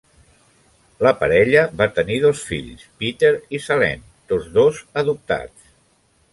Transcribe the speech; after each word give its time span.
La 1.07 1.11
parella 1.19 1.65
va 1.81 1.87
tenir 1.99 2.17
dos 2.23 2.41
fills, 2.49 2.87
Peter 3.03 3.31
i 3.59 3.63
Salene, 3.69 4.05
tots 4.33 4.51
dos 4.59 4.81
adoptats. 5.03 5.73